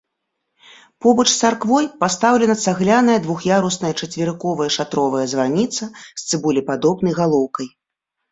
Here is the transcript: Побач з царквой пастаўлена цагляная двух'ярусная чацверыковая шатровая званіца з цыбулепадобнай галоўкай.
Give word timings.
Побач 1.05 1.25
з 1.31 1.35
царквой 1.47 1.85
пастаўлена 2.03 2.55
цагляная 2.71 3.17
двух'ярусная 3.27 3.91
чацверыковая 4.01 4.69
шатровая 4.79 5.25
званіца 5.33 5.83
з 6.23 6.25
цыбулепадобнай 6.31 7.13
галоўкай. 7.21 7.67